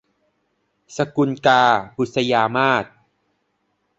[0.97, 1.61] สกุลกา-
[1.95, 2.85] บุษยมาส